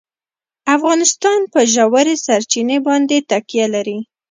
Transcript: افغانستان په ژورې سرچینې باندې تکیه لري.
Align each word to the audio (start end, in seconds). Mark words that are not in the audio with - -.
افغانستان 0.75 1.39
په 1.53 1.59
ژورې 1.73 2.15
سرچینې 2.25 2.77
باندې 2.87 3.17
تکیه 3.29 3.67
لري. 3.75 3.99